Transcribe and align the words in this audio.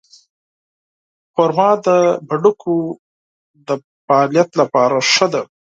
خرما 1.33 1.69
د 1.85 1.87
ګردو 2.29 2.75
د 3.67 3.69
فعالیت 4.05 4.49
لپاره 4.61 4.97
ښه 5.11 5.27
ده. 5.33 5.41